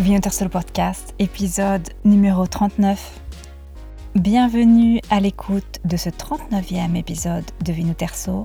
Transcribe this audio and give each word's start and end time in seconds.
Vinoterso 0.00 0.48
Podcast, 0.48 1.14
épisode 1.18 1.86
numéro 2.04 2.46
39. 2.46 3.20
Bienvenue 4.14 5.00
à 5.10 5.20
l'écoute 5.20 5.80
de 5.84 5.98
ce 5.98 6.08
39e 6.08 6.96
épisode 6.96 7.44
de 7.62 7.72
Vinoterso. 7.72 8.44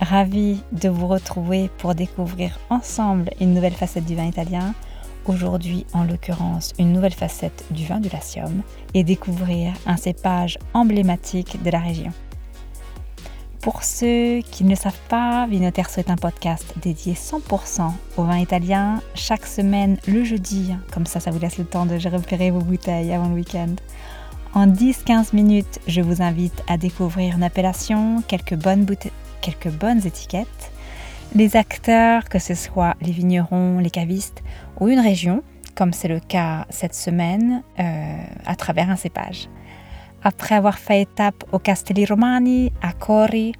Ravi 0.00 0.60
de 0.70 0.90
vous 0.90 1.06
retrouver 1.06 1.70
pour 1.78 1.94
découvrir 1.94 2.60
ensemble 2.68 3.30
une 3.40 3.54
nouvelle 3.54 3.72
facette 3.72 4.04
du 4.04 4.14
vin 4.14 4.26
italien. 4.26 4.74
Aujourd'hui, 5.24 5.86
en 5.94 6.04
l'occurrence, 6.04 6.74
une 6.78 6.92
nouvelle 6.92 7.14
facette 7.14 7.64
du 7.70 7.86
vin 7.86 7.98
du 7.98 8.10
Latium 8.10 8.62
et 8.92 9.02
découvrir 9.02 9.72
un 9.86 9.96
cépage 9.96 10.58
emblématique 10.74 11.62
de 11.62 11.70
la 11.70 11.80
région. 11.80 12.12
Pour 13.62 13.84
ceux 13.84 14.40
qui 14.40 14.64
ne 14.64 14.70
le 14.70 14.74
savent 14.74 14.98
pas, 15.08 15.46
Vinoterso 15.46 16.00
est 16.00 16.10
un 16.10 16.16
podcast 16.16 16.74
dédié 16.82 17.14
100% 17.14 17.92
au 18.16 18.24
vin 18.24 18.38
italien, 18.38 19.00
chaque 19.14 19.46
semaine 19.46 19.98
le 20.08 20.24
jeudi, 20.24 20.74
comme 20.92 21.06
ça 21.06 21.20
ça 21.20 21.30
vous 21.30 21.38
laisse 21.38 21.58
le 21.58 21.64
temps 21.64 21.86
de 21.86 21.94
repérer 22.08 22.50
vos 22.50 22.58
bouteilles 22.58 23.12
avant 23.12 23.28
le 23.28 23.36
week-end. 23.36 23.76
En 24.52 24.66
10-15 24.66 25.32
minutes, 25.32 25.78
je 25.86 26.00
vous 26.00 26.22
invite 26.22 26.60
à 26.66 26.76
découvrir 26.76 27.36
une 27.36 27.44
appellation, 27.44 28.24
quelques 28.26 28.56
bonnes, 28.56 28.84
quelques 29.40 29.70
bonnes 29.70 30.04
étiquettes, 30.04 30.72
les 31.36 31.54
acteurs, 31.54 32.28
que 32.28 32.40
ce 32.40 32.56
soit 32.56 32.96
les 33.00 33.12
vignerons, 33.12 33.78
les 33.78 33.90
cavistes, 33.90 34.42
ou 34.80 34.88
une 34.88 34.98
région, 34.98 35.44
comme 35.76 35.92
c'est 35.92 36.08
le 36.08 36.18
cas 36.18 36.66
cette 36.68 36.96
semaine, 36.96 37.62
euh, 37.78 38.16
à 38.44 38.56
travers 38.56 38.90
un 38.90 38.96
cépage. 38.96 39.48
Après 40.24 40.54
avoir 40.54 40.78
fait 40.78 41.02
étape 41.02 41.44
au 41.50 41.58
Castelli 41.58 42.06
Romani, 42.06 42.72
à 42.80 42.92
Cori, 42.92 43.54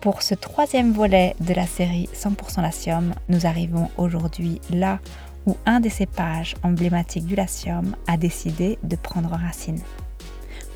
pour 0.00 0.22
ce 0.22 0.34
troisième 0.34 0.92
volet 0.92 1.36
de 1.40 1.54
la 1.54 1.66
série 1.66 2.08
100% 2.14 2.62
Latium, 2.62 3.14
nous 3.28 3.46
arrivons 3.46 3.88
aujourd'hui 3.96 4.60
là 4.70 4.98
où 5.46 5.56
un 5.66 5.78
des 5.78 5.90
cépages 5.90 6.56
emblématiques 6.64 7.26
du 7.26 7.36
Latium 7.36 7.94
a 8.08 8.16
décidé 8.16 8.78
de 8.82 8.96
prendre 8.96 9.30
racine. 9.30 9.80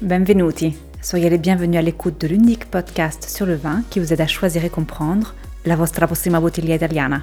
Benvenuti, 0.00 0.76
soyez 1.02 1.30
les 1.30 1.38
bienvenus 1.38 1.78
à 1.78 1.82
l'écoute 1.82 2.20
de 2.20 2.28
l'unique 2.28 2.70
podcast 2.70 3.28
sur 3.28 3.46
le 3.46 3.56
vin 3.56 3.82
qui 3.90 3.98
vous 3.98 4.12
aide 4.12 4.20
à 4.20 4.28
choisir 4.28 4.64
et 4.64 4.70
comprendre 4.70 5.34
la 5.64 5.74
vostra 5.74 6.06
prossima 6.06 6.38
bottiglia 6.38 6.76
italiana. 6.76 7.22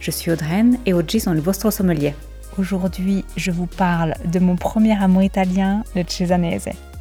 Je 0.00 0.10
suis 0.10 0.32
Audreyne 0.32 0.78
et 0.84 0.94
oggi 0.94 1.20
sono 1.20 1.36
il 1.36 1.42
vostro 1.42 1.70
sommelier. 1.70 2.14
Aujourd'hui, 2.58 3.24
je 3.36 3.52
vous 3.52 3.66
parle 3.66 4.14
de 4.24 4.40
mon 4.40 4.56
premier 4.56 5.00
amour 5.00 5.22
italien, 5.22 5.84
le 5.94 6.02
Cesanese. 6.02 6.91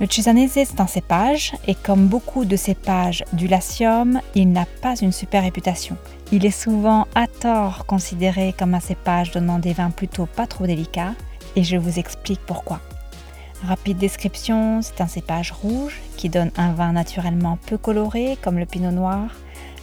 Le 0.00 0.06
Cisanese, 0.06 0.52
c'est 0.52 0.80
un 0.80 0.86
cépage, 0.86 1.54
et 1.66 1.74
comme 1.74 2.06
beaucoup 2.06 2.44
de 2.44 2.54
cépages 2.54 3.24
du 3.32 3.48
Latium, 3.48 4.20
il 4.36 4.52
n'a 4.52 4.64
pas 4.80 4.94
une 4.94 5.10
super 5.10 5.42
réputation. 5.42 5.96
Il 6.30 6.46
est 6.46 6.52
souvent 6.52 7.08
à 7.16 7.26
tort 7.26 7.84
considéré 7.84 8.54
comme 8.56 8.74
un 8.74 8.80
cépage 8.80 9.32
donnant 9.32 9.58
des 9.58 9.72
vins 9.72 9.90
plutôt 9.90 10.26
pas 10.26 10.46
trop 10.46 10.68
délicats, 10.68 11.14
et 11.56 11.64
je 11.64 11.76
vous 11.76 11.98
explique 11.98 12.38
pourquoi. 12.46 12.78
Rapide 13.64 13.98
description, 13.98 14.82
c'est 14.82 15.00
un 15.00 15.08
cépage 15.08 15.50
rouge 15.50 16.00
qui 16.16 16.28
donne 16.28 16.52
un 16.56 16.74
vin 16.74 16.92
naturellement 16.92 17.58
peu 17.66 17.76
coloré 17.76 18.38
comme 18.40 18.60
le 18.60 18.66
pinot 18.66 18.92
noir. 18.92 19.34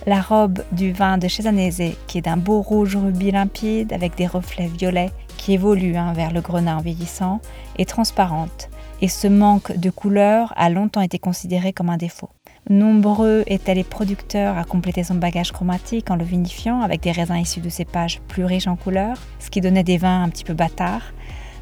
La 0.07 0.21
robe 0.21 0.63
du 0.71 0.93
vin 0.93 1.17
de 1.17 1.27
Cesanese, 1.27 1.93
qui 2.07 2.19
est 2.19 2.21
d'un 2.21 2.37
beau 2.37 2.61
rouge 2.61 2.95
rubis 2.95 3.31
limpide 3.31 3.91
avec 3.91 4.15
des 4.15 4.27
reflets 4.27 4.67
violets 4.67 5.11
qui 5.35 5.51
évoluent 5.51 5.97
hein, 5.97 6.13
vers 6.13 6.31
le 6.31 6.39
grenat 6.39 6.77
en 6.77 6.81
vieillissant, 6.81 7.41
est 7.77 7.89
transparente 7.89 8.69
et 9.01 9.07
ce 9.07 9.27
manque 9.27 9.77
de 9.77 9.89
couleur 9.89 10.53
a 10.55 10.69
longtemps 10.69 11.01
été 11.01 11.19
considéré 11.19 11.73
comme 11.73 11.89
un 11.89 11.97
défaut. 11.97 12.29
Nombreux 12.69 13.43
étaient 13.45 13.75
les 13.75 13.83
producteurs 13.83 14.57
à 14.57 14.63
compléter 14.63 15.03
son 15.03 15.15
bagage 15.15 15.51
chromatique 15.51 16.09
en 16.09 16.15
le 16.15 16.25
vinifiant 16.25 16.81
avec 16.81 17.01
des 17.01 17.11
raisins 17.11 17.37
issus 17.37 17.59
de 17.59 17.69
cépages 17.69 18.21
plus 18.27 18.43
riches 18.43 18.67
en 18.67 18.75
couleurs, 18.75 19.17
ce 19.39 19.49
qui 19.49 19.61
donnait 19.61 19.83
des 19.83 19.97
vins 19.97 20.23
un 20.23 20.29
petit 20.29 20.43
peu 20.43 20.53
bâtards. 20.53 21.13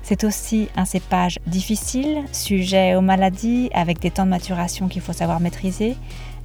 C'est 0.02 0.24
aussi 0.24 0.70
un 0.76 0.86
cépage 0.86 1.40
difficile, 1.48 2.24
sujet 2.32 2.96
aux 2.96 3.02
maladies, 3.02 3.70
avec 3.74 4.00
des 4.00 4.12
temps 4.12 4.26
de 4.26 4.30
maturation 4.30 4.88
qu'il 4.88 5.02
faut 5.02 5.14
savoir 5.14 5.40
maîtriser. 5.40 5.96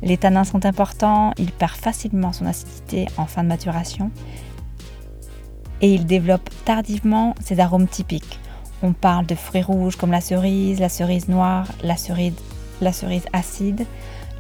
Les 0.03 0.17
tanins 0.17 0.45
sont 0.45 0.65
importants, 0.65 1.33
il 1.39 1.53
perd 1.53 1.73
facilement 1.73 2.33
son 2.33 2.47
acidité 2.47 3.07
en 3.17 3.27
fin 3.27 3.43
de 3.43 3.49
maturation 3.49 4.11
et 5.81 5.95
il 5.95 6.07
développe 6.07 6.51
tardivement 6.65 7.35
ses 7.41 7.61
arômes 7.61 7.89
typiques. 7.89 8.39
On 8.83 8.93
parle 8.93 9.27
de 9.27 9.35
fruits 9.35 9.63
rouges 9.63 9.97
comme 9.97 10.13
la 10.13 10.21
cerise, 10.21 10.81
la 10.81 10.89
cerise 10.89 11.29
noire, 11.29 11.67
la 11.83 11.97
cerise, 11.97 12.35
la 12.81 12.93
cerise 12.93 13.27
acide, 13.33 13.87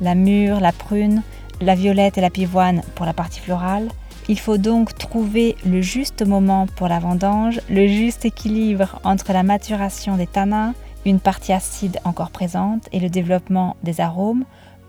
la 0.01 0.15
mûre, 0.15 0.61
la 0.61 0.73
prune, 0.73 1.23
la 1.61 1.75
violette 1.75 2.19
et 2.19 2.21
la 2.21 2.31
pivoine 2.31 2.83
pour 2.95 3.05
la 3.07 3.13
partie 3.13 3.41
florale. 3.41 3.89
Il 4.29 4.39
faut 4.39 4.59
donc 4.59 4.97
trouver 4.97 5.57
le 5.67 5.81
juste 5.81 6.25
moment 6.25 6.67
pour 6.77 6.89
la 6.89 6.99
vendange, 6.99 7.61
le 7.69 7.87
juste 7.87 8.25
équilibre 8.25 9.01
entre 9.03 9.33
la 9.33 9.43
maturation 9.43 10.17
des 10.17 10.27
tanins, 10.27 10.75
une 11.07 11.19
partie 11.19 11.53
acide 11.53 11.99
encore 12.05 12.31
présente 12.31 12.89
et 12.93 13.01
le 13.01 13.09
développement 13.09 13.77
des 13.83 14.01
arômes 14.01 14.45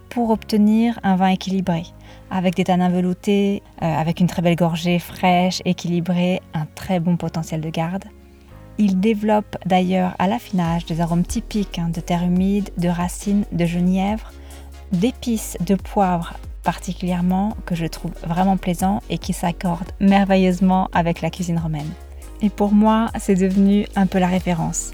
pour 0.10 0.32
obtenir 0.32 1.00
un 1.04 1.16
vin 1.16 1.30
équilibré, 1.30 1.84
avec 2.30 2.56
des 2.56 2.66
tanins 2.66 2.90
veloutés, 2.90 3.64
euh, 3.82 3.86
avec 3.86 4.20
une 4.20 4.28
très 4.28 4.42
belle 4.42 4.56
gorgée 4.56 5.00
fraîche, 5.00 5.62
équilibrée, 5.66 6.42
un 6.54 6.66
très 6.76 7.00
bon 7.00 7.16
potentiel 7.16 7.62
de 7.62 7.70
garde. 7.70 8.06
Il 8.82 9.02
développe 9.02 9.58
d'ailleurs 9.66 10.16
à 10.20 10.28
l'affinage 10.28 10.86
des 10.86 11.02
arômes 11.02 11.26
typiques 11.26 11.78
hein, 11.78 11.90
de 11.94 12.00
terre 12.00 12.24
humide, 12.24 12.70
de 12.78 12.88
racines, 12.88 13.44
de 13.52 13.66
genièvre, 13.66 14.32
d'épices, 14.94 15.58
de 15.60 15.76
poivre 15.76 16.36
particulièrement 16.64 17.58
que 17.66 17.76
je 17.76 17.86
trouve 17.86 18.14
vraiment 18.24 18.56
plaisant 18.56 19.02
et 19.10 19.18
qui 19.18 19.34
s'accorde 19.34 19.92
merveilleusement 20.00 20.88
avec 20.94 21.22
la 21.22 21.30
cuisine 21.30 21.60
romaine. 21.60 21.92
Et 22.42 22.50
pour 22.50 22.72
moi, 22.72 23.12
c'est 23.20 23.36
devenu 23.36 23.86
un 23.98 24.08
peu 24.08 24.18
la 24.18 24.28
référence. 24.28 24.92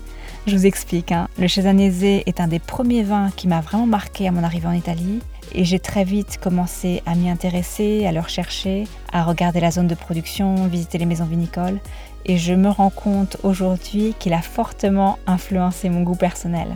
Je 0.48 0.56
vous 0.56 0.68
explique, 0.68 1.12
hein, 1.12 1.28
le 1.40 1.48
Cesanese 1.48 2.04
est 2.04 2.40
un 2.40 2.48
des 2.48 2.60
premiers 2.60 3.02
vins 3.02 3.32
qui 3.36 3.48
m'a 3.48 3.62
vraiment 3.62 3.88
marqué 3.88 4.28
à 4.28 4.32
mon 4.32 4.44
arrivée 4.44 4.68
en 4.68 4.74
Italie 4.74 5.20
et 5.54 5.66
j'ai 5.66 5.80
très 5.80 6.04
vite 6.04 6.38
commencé 6.40 7.02
à 7.08 7.16
m'y 7.16 7.32
intéresser, 7.32 8.06
à 8.06 8.12
le 8.12 8.20
rechercher, 8.20 8.84
à 9.12 9.24
regarder 9.24 9.60
la 9.60 9.72
zone 9.72 9.88
de 9.88 9.96
production, 9.96 10.68
visiter 10.68 11.00
les 11.00 11.08
maisons 11.08 11.26
vinicoles 11.26 11.80
et 12.26 12.38
je 12.38 12.54
me 12.54 12.70
rends 12.70 12.92
compte 12.92 13.38
aujourd'hui 13.42 14.14
qu'il 14.20 14.34
a 14.34 14.42
fortement 14.44 15.18
influencé 15.26 15.90
mon 15.90 16.04
goût 16.04 16.16
personnel. 16.16 16.68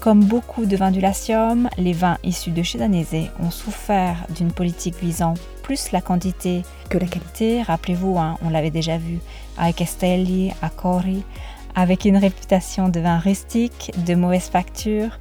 Comme 0.00 0.22
beaucoup 0.22 0.66
de 0.66 0.76
vins 0.76 0.90
du 0.90 1.00
Latium, 1.00 1.70
les 1.78 1.94
vins 1.94 2.18
issus 2.24 2.50
de 2.50 2.62
Cedanese 2.62 3.30
ont 3.40 3.50
souffert 3.50 4.26
d'une 4.36 4.52
politique 4.52 5.02
visant 5.02 5.32
plus 5.62 5.92
la 5.92 6.02
quantité 6.02 6.62
que 6.90 6.98
la 6.98 7.06
qualité. 7.06 7.62
Rappelez-vous, 7.62 8.18
hein, 8.18 8.36
on 8.44 8.50
l'avait 8.50 8.70
déjà 8.70 8.98
vu 8.98 9.18
à 9.56 9.72
Castelli, 9.72 10.52
à 10.60 10.68
Cori, 10.68 11.24
avec 11.74 12.04
une 12.04 12.16
réputation 12.16 12.88
de 12.88 13.00
vin 13.00 13.18
rustique, 13.18 13.92
de 14.06 14.14
mauvaise 14.14 14.48
facture. 14.48 15.18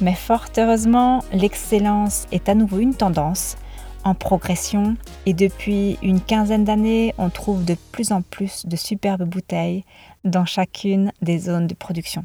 Mais 0.00 0.14
fort 0.14 0.46
heureusement, 0.56 1.22
l'excellence 1.32 2.26
est 2.32 2.48
à 2.48 2.54
nouveau 2.54 2.78
une 2.78 2.94
tendance 2.94 3.56
en 4.04 4.14
progression 4.14 4.96
et 5.26 5.34
depuis 5.34 5.98
une 6.02 6.20
quinzaine 6.20 6.64
d'années, 6.64 7.14
on 7.18 7.30
trouve 7.30 7.64
de 7.64 7.76
plus 7.92 8.12
en 8.12 8.22
plus 8.22 8.66
de 8.66 8.76
superbes 8.76 9.28
bouteilles 9.28 9.84
dans 10.24 10.44
chacune 10.44 11.12
des 11.22 11.38
zones 11.38 11.66
de 11.66 11.74
production. 11.74 12.24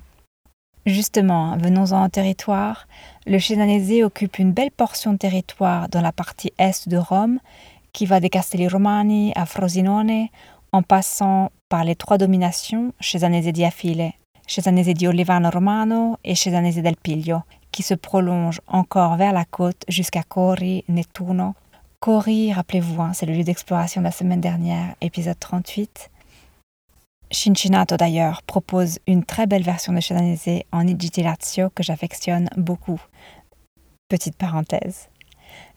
Justement, 0.85 1.57
venons-en 1.57 2.03
en 2.03 2.09
territoire. 2.09 2.88
Le 3.25 3.39
Cesanese 3.39 4.03
occupe 4.03 4.39
une 4.39 4.53
belle 4.53 4.71
portion 4.71 5.13
de 5.13 5.17
territoire 5.17 5.89
dans 5.89 6.01
la 6.01 6.13
partie 6.13 6.53
est 6.57 6.88
de 6.88 6.97
Rome, 6.97 7.39
qui 7.91 8.05
va 8.05 8.19
des 8.19 8.29
Castelli 8.29 8.67
Romani 8.67 9.33
à 9.35 9.45
Frosinone, 9.45 10.27
en 10.77 10.83
passant 10.83 11.51
par 11.69 11.83
les 11.83 11.95
trois 11.95 12.19
dominations 12.19 12.93
Cesanese 12.99 13.51
di 13.51 13.65
Affile, 13.65 14.13
Cesanese 14.45 14.93
di 14.93 15.07
Olivano 15.07 15.49
Romano 15.49 16.17
et 16.23 16.35
Cesanese 16.35 16.81
del 16.81 16.95
Piglio, 16.95 17.43
qui 17.71 17.81
se 17.81 17.95
prolongent 17.95 18.61
encore 18.67 19.17
vers 19.17 19.33
la 19.33 19.43
côte 19.43 19.83
jusqu'à 19.88 20.21
Cori, 20.21 20.83
Nettuno, 20.88 21.55
Cori, 21.99 22.53
rappelez-vous, 22.53 23.01
hein, 23.01 23.13
c'est 23.13 23.25
le 23.25 23.33
lieu 23.33 23.43
d'exploration 23.43 24.01
de 24.01 24.05
la 24.05 24.11
semaine 24.11 24.39
dernière, 24.39 24.93
épisode 25.01 25.39
38. 25.39 26.11
Cincinnato 27.31 27.97
d'ailleurs 27.97 28.44
propose 28.44 29.00
une 29.07 29.25
très 29.25 29.47
belle 29.47 29.63
version 29.63 29.94
de 29.94 30.00
Cedanese 30.00 30.63
en 30.71 30.85
Igitilazio 30.88 31.71
que 31.71 31.81
j'affectionne 31.81 32.50
beaucoup. 32.56 33.01
Petite 34.09 34.38
parenthèse. 34.38 35.09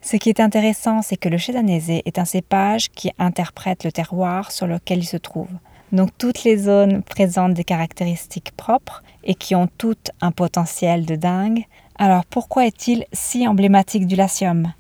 Ce 0.01 0.17
qui 0.17 0.29
est 0.29 0.41
intéressant, 0.41 1.03
c'est 1.03 1.17
que 1.17 1.29
le 1.29 1.39
Cedanese 1.39 2.03
est 2.05 2.19
un 2.19 2.25
cépage 2.25 2.91
qui 2.91 3.11
interprète 3.19 3.85
le 3.85 3.93
terroir 3.93 4.51
sur 4.51 4.67
lequel 4.67 5.01
il 5.01 5.07
se 5.07 5.17
trouve. 5.17 5.51
Donc 5.93 6.11
toutes 6.19 6.45
les 6.45 6.57
zones 6.57 7.03
présentent 7.03 7.55
des 7.55 7.65
caractéristiques 7.65 8.53
propres 8.57 9.03
et 9.25 9.35
qui 9.35 9.55
ont 9.55 9.69
toutes 9.79 10.11
un 10.21 10.31
potentiel 10.31 11.05
de 11.05 11.17
dingue. 11.17 11.65
Alors 11.99 12.25
pourquoi 12.25 12.67
est-il 12.67 13.05
si 13.13 13.47
emblématique 13.47 14.07
du 14.07 14.17
Latium? 14.17 14.73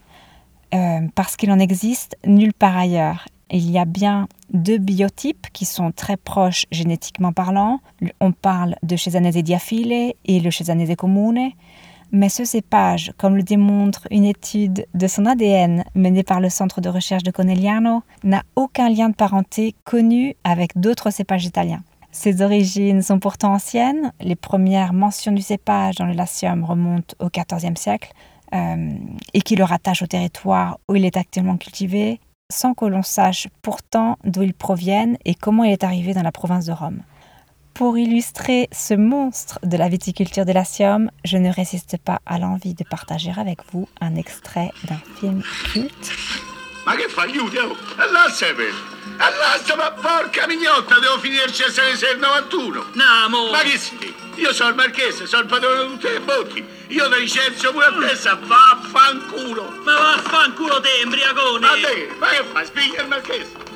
Euh, 0.72 1.00
parce 1.14 1.36
qu'il 1.36 1.50
en 1.50 1.58
existe 1.58 2.16
nulle 2.24 2.54
part 2.54 2.76
ailleurs. 2.76 3.26
Il 3.50 3.68
y 3.68 3.78
a 3.78 3.84
bien 3.84 4.28
deux 4.52 4.78
biotypes 4.78 5.48
qui 5.52 5.64
sont 5.64 5.90
très 5.90 6.16
proches 6.16 6.66
génétiquement 6.70 7.32
parlant. 7.32 7.80
On 8.20 8.30
parle 8.30 8.76
de 8.84 8.94
Chesanese 8.94 9.42
diaphile 9.42 10.14
et 10.24 10.40
le 10.40 10.50
Chesanese 10.50 10.94
comune. 10.96 11.50
Mais 12.12 12.28
ce 12.28 12.44
cépage, 12.44 13.12
comme 13.16 13.36
le 13.36 13.42
démontre 13.42 14.08
une 14.10 14.24
étude 14.24 14.86
de 14.94 15.06
son 15.06 15.26
ADN 15.26 15.84
menée 15.94 16.24
par 16.24 16.40
le 16.40 16.48
centre 16.48 16.80
de 16.80 16.88
recherche 16.88 17.22
de 17.22 17.30
Conegliano, 17.30 18.02
n'a 18.24 18.42
aucun 18.56 18.88
lien 18.88 19.10
de 19.10 19.14
parenté 19.14 19.74
connu 19.84 20.34
avec 20.42 20.78
d'autres 20.78 21.10
cépages 21.10 21.44
italiens. 21.44 21.82
Ses 22.10 22.42
origines 22.42 23.02
sont 23.02 23.20
pourtant 23.20 23.52
anciennes. 23.52 24.12
Les 24.20 24.34
premières 24.34 24.92
mentions 24.92 25.30
du 25.30 25.42
cépage 25.42 25.94
dans 25.94 26.06
le 26.06 26.14
Latium 26.14 26.64
remontent 26.64 27.14
au 27.20 27.28
XIVe 27.28 27.76
siècle 27.76 28.12
euh, 28.52 28.90
et 29.32 29.42
qui 29.42 29.54
le 29.54 29.62
rattachent 29.62 30.02
au 30.02 30.08
territoire 30.08 30.80
où 30.88 30.96
il 30.96 31.04
est 31.04 31.16
actuellement 31.16 31.56
cultivé, 31.56 32.18
sans 32.50 32.74
que 32.74 32.86
l'on 32.86 33.04
sache 33.04 33.46
pourtant 33.62 34.18
d'où 34.24 34.42
ils 34.42 34.54
proviennent 34.54 35.16
et 35.24 35.36
comment 35.36 35.62
il 35.62 35.70
est 35.70 35.84
arrivé 35.84 36.12
dans 36.12 36.22
la 36.22 36.32
province 36.32 36.66
de 36.66 36.72
Rome. 36.72 37.02
Pour 37.74 37.96
illustrer 37.96 38.68
ce 38.72 38.94
monstre 38.94 39.58
de 39.62 39.76
la 39.76 39.88
viticulture 39.88 40.44
de 40.44 40.52
Latium, 40.52 41.10
je 41.24 41.38
ne 41.38 41.50
résiste 41.50 41.96
pas 41.96 42.20
à 42.26 42.38
l'envie 42.38 42.74
de 42.74 42.84
partager 42.84 43.32
avec 43.36 43.58
vous 43.72 43.88
un 44.00 44.16
extrait 44.16 44.70
d'un 44.84 45.00
film 45.18 45.42
culte. 45.72 46.12
Oh! 46.86 47.76
Allassami! 47.98 48.64
Allassami, 49.18 49.82
porca 50.02 50.46
mignotta, 50.46 50.98
devo 50.98 51.18
finirci 51.18 51.62
a 51.62 51.66
il 51.68 52.18
91! 52.18 52.84
No, 52.94 53.28
mo! 53.28 53.50
Ma 53.50 53.60
che 53.60 53.78
si? 53.78 54.14
Io 54.36 54.52
sono 54.52 54.70
il 54.70 54.76
marchese, 54.76 55.26
sono 55.26 55.42
il 55.42 55.48
padrone 55.48 55.84
di 55.84 55.92
tutte 55.92 56.12
le 56.12 56.20
botti! 56.20 56.64
Io 56.88 57.08
da 57.08 57.16
licenzio 57.16 57.72
pure 57.72 57.86
a 57.86 57.92
testa, 57.98 58.34
vaffanculo! 58.34 59.82
Ma 59.84 59.94
vaffanculo 59.94 60.80
te, 60.80 61.00
embriagone! 61.02 61.60
Ma 61.60 61.72
te, 61.74 62.08
ma 62.18 62.28
che 62.28 62.44
fai, 62.50 62.66
spiglia 62.66 63.02
il 63.02 63.08
marchese! 63.08 63.69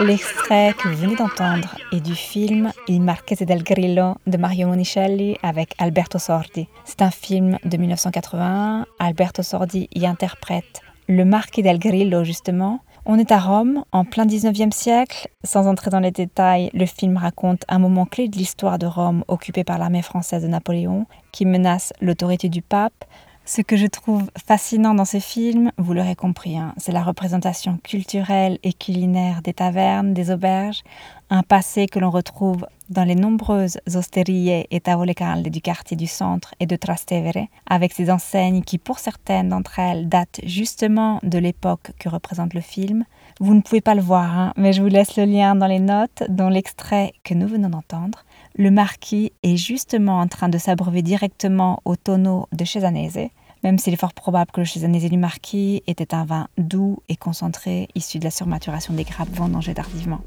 L'extrait 0.00 0.74
que 0.74 0.88
vous 0.88 0.96
venez 0.96 1.16
d'entendre 1.16 1.74
est 1.92 2.00
du 2.00 2.14
film 2.14 2.72
Il 2.86 3.02
Marchese 3.02 3.42
del 3.42 3.62
Grillo 3.62 4.16
de 4.26 4.36
Mario 4.36 4.68
Monicelli 4.68 5.36
avec 5.42 5.74
Alberto 5.78 6.18
Sordi. 6.18 6.68
C'est 6.84 7.02
un 7.02 7.10
film 7.10 7.58
de 7.64 7.76
1981. 7.76 8.86
Alberto 8.98 9.42
Sordi 9.42 9.88
y 9.94 10.06
interprète 10.06 10.82
le 11.08 11.24
Marquis 11.24 11.62
del 11.62 11.78
Grillo, 11.78 12.22
justement. 12.22 12.80
On 13.06 13.18
est 13.18 13.32
à 13.32 13.38
Rome, 13.38 13.84
en 13.92 14.04
plein 14.04 14.26
19e 14.26 14.72
siècle. 14.72 15.28
Sans 15.42 15.66
entrer 15.66 15.88
dans 15.90 16.00
les 16.00 16.10
détails, 16.10 16.70
le 16.74 16.84
film 16.84 17.16
raconte 17.16 17.64
un 17.68 17.78
moment 17.78 18.04
clé 18.04 18.28
de 18.28 18.36
l'histoire 18.36 18.78
de 18.78 18.86
Rome 18.86 19.24
occupée 19.28 19.64
par 19.64 19.78
l'armée 19.78 20.02
française 20.02 20.42
de 20.42 20.48
Napoléon, 20.48 21.06
qui 21.32 21.46
menace 21.46 21.94
l'autorité 22.02 22.50
du 22.50 22.60
pape. 22.60 23.06
Ce 23.50 23.62
que 23.62 23.78
je 23.78 23.86
trouve 23.86 24.30
fascinant 24.46 24.92
dans 24.92 25.06
ce 25.06 25.20
film, 25.20 25.72
vous 25.78 25.94
l'aurez 25.94 26.14
compris, 26.14 26.58
hein, 26.58 26.74
c'est 26.76 26.92
la 26.92 27.02
représentation 27.02 27.78
culturelle 27.82 28.58
et 28.62 28.74
culinaire 28.74 29.40
des 29.40 29.54
tavernes, 29.54 30.12
des 30.12 30.30
auberges, 30.30 30.82
un 31.30 31.42
passé 31.42 31.86
que 31.86 31.98
l'on 31.98 32.10
retrouve 32.10 32.66
dans 32.90 33.04
les 33.04 33.14
nombreuses 33.14 33.78
osterie 33.94 34.66
et 34.70 34.80
tavole 34.80 35.14
calde 35.14 35.48
du 35.48 35.62
quartier 35.62 35.96
du 35.96 36.06
centre 36.06 36.54
et 36.60 36.66
de 36.66 36.76
Trastevere, 36.76 37.46
avec 37.66 37.94
ces 37.94 38.10
enseignes 38.10 38.60
qui, 38.60 38.76
pour 38.76 38.98
certaines 38.98 39.48
d'entre 39.48 39.78
elles, 39.78 40.10
datent 40.10 40.40
justement 40.44 41.18
de 41.22 41.38
l'époque 41.38 41.92
que 41.98 42.10
représente 42.10 42.52
le 42.52 42.60
film. 42.60 43.06
Vous 43.40 43.54
ne 43.54 43.62
pouvez 43.62 43.80
pas 43.80 43.94
le 43.94 44.02
voir, 44.02 44.38
hein, 44.38 44.52
mais 44.58 44.74
je 44.74 44.82
vous 44.82 44.88
laisse 44.88 45.16
le 45.16 45.24
lien 45.24 45.54
dans 45.54 45.66
les 45.66 45.80
notes, 45.80 46.22
dont 46.28 46.50
l'extrait 46.50 47.14
que 47.24 47.32
nous 47.32 47.48
venons 47.48 47.70
d'entendre. 47.70 48.26
Le 48.56 48.70
marquis 48.70 49.32
est 49.42 49.56
justement 49.56 50.18
en 50.18 50.26
train 50.26 50.50
de 50.50 50.58
s'abreuver 50.58 51.00
directement 51.00 51.80
au 51.86 51.96
tonneau 51.96 52.46
de 52.52 52.64
Cesanese, 52.64 53.30
même 53.64 53.78
s'il 53.78 53.92
est 53.92 54.00
fort 54.00 54.14
probable 54.14 54.50
que 54.50 54.60
le 54.60 54.66
Cesanese 54.66 55.10
du 55.10 55.18
marquis 55.18 55.82
était 55.86 56.14
un 56.14 56.24
vin 56.24 56.48
doux 56.56 57.02
et 57.08 57.16
concentré 57.16 57.88
issu 57.94 58.18
de 58.18 58.24
la 58.24 58.30
surmaturation 58.30 58.94
des 58.94 59.04
grappes 59.04 59.34
vendangées 59.34 59.74
tardivement. 59.74 60.20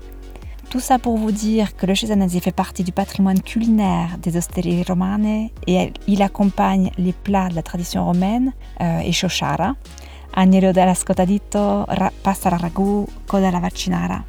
Tout 0.69 0.79
ça 0.79 0.99
pour 0.99 1.17
vous 1.17 1.31
dire 1.31 1.75
que 1.75 1.85
le 1.85 1.95
Cesanese 1.95 2.39
fait 2.39 2.55
partie 2.55 2.83
du 2.83 2.93
patrimoine 2.93 3.41
culinaire 3.41 4.17
des 4.19 4.37
osterie 4.37 4.83
romane 4.83 5.49
et 5.67 5.91
il 6.07 6.21
accompagne 6.21 6.91
les 6.97 7.11
plats 7.11 7.49
de 7.49 7.55
la 7.55 7.61
tradition 7.61 8.05
romaine 8.05 8.53
euh, 8.79 8.99
et 8.99 9.11
Shoshara, 9.11 9.75
agnello 10.33 10.71
della 10.71 10.95
scotadito, 10.95 11.85
pasta 12.23 12.49
al 12.49 12.59
ragù, 12.59 13.05
coda 13.27 13.49
alla 13.49 13.59
vaccinara. 13.59 14.23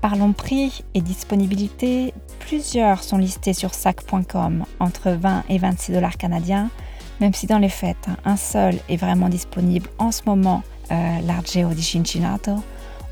Parlons 0.00 0.32
prix 0.32 0.84
et 0.94 1.00
disponibilité, 1.00 2.12
plusieurs 2.40 3.02
sont 3.02 3.18
listés 3.18 3.54
sur 3.54 3.72
sac.com 3.72 4.64
entre 4.80 5.10
20 5.10 5.44
et 5.48 5.58
26 5.58 5.92
dollars 5.92 6.16
canadiens, 6.16 6.68
même 7.20 7.34
si 7.34 7.46
dans 7.46 7.58
les 7.58 7.68
fêtes, 7.68 8.08
un 8.24 8.36
seul 8.36 8.76
est 8.88 8.96
vraiment 8.96 9.28
disponible 9.28 9.88
en 9.98 10.12
ce 10.12 10.22
moment, 10.26 10.62
euh, 10.90 11.18
l'Argeo 11.26 11.70
di 11.70 11.82
Cincinnati. 11.82 12.50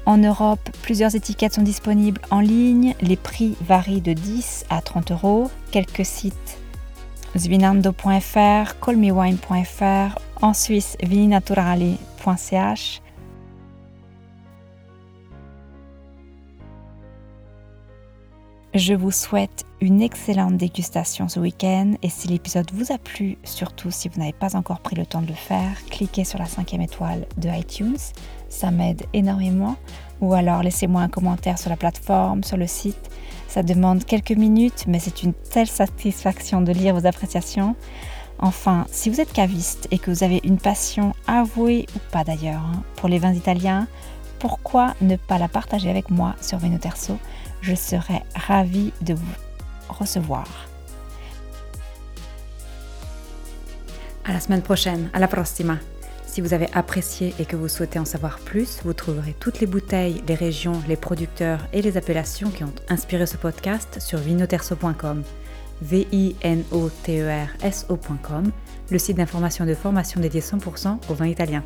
En 0.06 0.18
Europe, 0.18 0.68
plusieurs 0.82 1.14
étiquettes 1.14 1.54
sont 1.54 1.62
disponibles 1.62 2.20
en 2.30 2.40
ligne. 2.40 2.94
Les 3.00 3.16
prix 3.16 3.56
varient 3.62 4.02
de 4.02 4.12
10 4.12 4.66
à 4.68 4.82
30 4.82 5.12
euros. 5.12 5.50
Quelques 5.70 6.04
sites 6.04 6.58
svinando.fr, 7.36 8.78
colmewine.fr, 8.80 10.18
en 10.42 10.52
Suisse 10.52 10.96
vininaturali.ch. 11.02 13.00
Je 18.74 18.92
vous 18.92 19.12
souhaite 19.12 19.64
une 19.80 20.02
excellente 20.02 20.56
dégustation 20.56 21.28
ce 21.28 21.38
week-end 21.38 21.92
et 22.02 22.08
si 22.08 22.26
l'épisode 22.26 22.72
vous 22.72 22.90
a 22.90 22.98
plu, 22.98 23.38
surtout 23.44 23.92
si 23.92 24.08
vous 24.08 24.18
n'avez 24.18 24.32
pas 24.32 24.56
encore 24.56 24.80
pris 24.80 24.96
le 24.96 25.06
temps 25.06 25.22
de 25.22 25.28
le 25.28 25.34
faire, 25.34 25.76
cliquez 25.90 26.24
sur 26.24 26.40
la 26.40 26.46
cinquième 26.46 26.80
étoile 26.80 27.24
de 27.36 27.48
iTunes, 27.50 27.96
ça 28.48 28.72
m'aide 28.72 29.04
énormément. 29.12 29.76
Ou 30.20 30.34
alors 30.34 30.64
laissez-moi 30.64 31.02
un 31.02 31.08
commentaire 31.08 31.56
sur 31.56 31.70
la 31.70 31.76
plateforme, 31.76 32.42
sur 32.42 32.56
le 32.56 32.66
site. 32.66 33.10
Ça 33.46 33.62
demande 33.62 34.04
quelques 34.04 34.32
minutes, 34.32 34.86
mais 34.88 34.98
c'est 34.98 35.22
une 35.22 35.34
telle 35.34 35.68
satisfaction 35.68 36.60
de 36.60 36.72
lire 36.72 36.96
vos 36.96 37.06
appréciations. 37.06 37.76
Enfin, 38.40 38.86
si 38.90 39.08
vous 39.08 39.20
êtes 39.20 39.32
caviste 39.32 39.86
et 39.92 39.98
que 40.00 40.10
vous 40.10 40.24
avez 40.24 40.40
une 40.42 40.58
passion 40.58 41.14
avouée 41.28 41.86
ou 41.94 42.00
pas 42.10 42.24
d'ailleurs 42.24 42.62
hein, 42.62 42.82
pour 42.96 43.08
les 43.08 43.20
vins 43.20 43.34
italiens, 43.34 43.86
pourquoi 44.40 44.94
ne 45.00 45.14
pas 45.14 45.38
la 45.38 45.46
partager 45.46 45.90
avec 45.90 46.10
moi 46.10 46.34
sur 46.40 46.58
Venoterso 46.58 47.18
Je 47.66 47.74
serais 47.74 48.22
ravie 48.34 48.92
de 49.00 49.14
vous 49.14 49.24
recevoir. 49.88 50.46
À 54.26 54.34
la 54.34 54.40
semaine 54.40 54.60
prochaine, 54.60 55.08
à 55.14 55.18
la 55.18 55.28
prossima. 55.28 55.78
Si 56.26 56.42
vous 56.42 56.52
avez 56.52 56.68
apprécié 56.74 57.34
et 57.38 57.46
que 57.46 57.56
vous 57.56 57.68
souhaitez 57.68 57.98
en 57.98 58.04
savoir 58.04 58.38
plus, 58.40 58.80
vous 58.84 58.92
trouverez 58.92 59.34
toutes 59.40 59.60
les 59.60 59.66
bouteilles, 59.66 60.22
les 60.28 60.34
régions, 60.34 60.82
les 60.88 60.96
producteurs 60.96 61.60
et 61.72 61.80
les 61.80 61.96
appellations 61.96 62.50
qui 62.50 62.64
ont 62.64 62.74
inspiré 62.90 63.24
ce 63.24 63.38
podcast 63.38 63.98
sur 63.98 64.18
vinoterso.com. 64.18 65.22
V-I-N-O-T-E-R-S-O.com, 65.80 66.12
le 68.90 68.98
site 68.98 69.16
d'information 69.16 69.64
et 69.64 69.68
de 69.68 69.74
formation 69.74 70.20
dédié 70.20 70.42
100% 70.42 70.98
au 71.08 71.14
vin 71.14 71.28
italien. 71.28 71.64